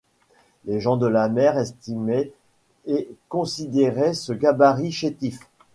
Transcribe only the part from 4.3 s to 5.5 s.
gabarit chétif.